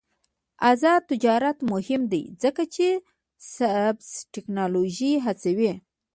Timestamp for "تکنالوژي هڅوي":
4.33-5.73